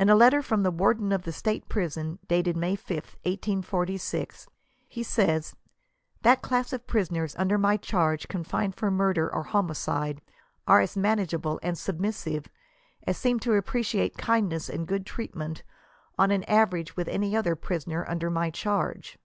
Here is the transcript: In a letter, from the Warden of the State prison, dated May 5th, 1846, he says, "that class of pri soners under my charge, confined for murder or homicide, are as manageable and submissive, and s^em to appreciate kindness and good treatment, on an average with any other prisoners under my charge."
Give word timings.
In 0.00 0.08
a 0.10 0.16
letter, 0.16 0.42
from 0.42 0.64
the 0.64 0.72
Warden 0.72 1.12
of 1.12 1.22
the 1.22 1.30
State 1.30 1.68
prison, 1.68 2.18
dated 2.26 2.56
May 2.56 2.76
5th, 2.76 3.14
1846, 3.22 4.48
he 4.88 5.04
says, 5.04 5.54
"that 6.22 6.42
class 6.42 6.72
of 6.72 6.88
pri 6.88 7.02
soners 7.02 7.36
under 7.38 7.56
my 7.56 7.76
charge, 7.76 8.26
confined 8.26 8.74
for 8.74 8.90
murder 8.90 9.32
or 9.32 9.44
homicide, 9.44 10.20
are 10.66 10.80
as 10.80 10.96
manageable 10.96 11.60
and 11.62 11.78
submissive, 11.78 12.46
and 13.04 13.14
s^em 13.14 13.40
to 13.42 13.52
appreciate 13.54 14.18
kindness 14.18 14.68
and 14.68 14.88
good 14.88 15.06
treatment, 15.06 15.62
on 16.18 16.32
an 16.32 16.42
average 16.48 16.96
with 16.96 17.06
any 17.06 17.36
other 17.36 17.54
prisoners 17.54 18.06
under 18.08 18.30
my 18.30 18.50
charge." 18.50 19.18